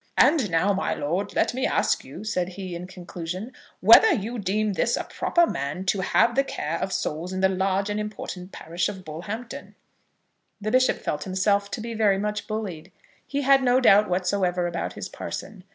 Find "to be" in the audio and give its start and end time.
11.69-11.93